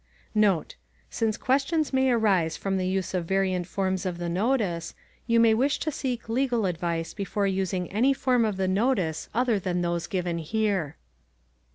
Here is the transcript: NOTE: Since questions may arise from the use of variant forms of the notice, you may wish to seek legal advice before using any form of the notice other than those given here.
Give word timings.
NOTE: 0.33 0.77
Since 1.11 1.37
questions 1.37 1.93
may 1.93 2.09
arise 2.09 2.57
from 2.57 2.77
the 2.77 2.87
use 2.87 3.13
of 3.13 3.25
variant 3.25 3.67
forms 3.67 4.03
of 4.03 4.17
the 4.17 4.29
notice, 4.29 4.95
you 5.27 5.39
may 5.39 5.53
wish 5.53 5.77
to 5.77 5.91
seek 5.91 6.27
legal 6.27 6.65
advice 6.65 7.13
before 7.13 7.45
using 7.45 7.87
any 7.91 8.11
form 8.11 8.43
of 8.43 8.57
the 8.57 8.67
notice 8.67 9.29
other 9.35 9.59
than 9.59 9.83
those 9.83 10.07
given 10.07 10.39
here. 10.39 10.97